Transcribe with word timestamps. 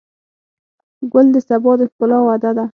ګل 1.11 1.27
د 1.33 1.37
سبا 1.47 1.71
د 1.79 1.81
ښکلا 1.91 2.19
وعده 2.23 2.51
ده. 2.57 2.65